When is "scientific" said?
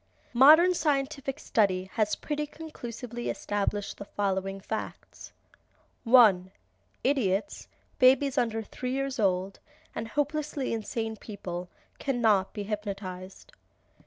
0.73-1.37